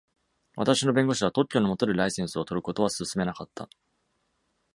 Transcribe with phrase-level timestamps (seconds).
[0.55, 3.69] 私の弁護士は、特許のもとでライセンスを取ることは進めなかった。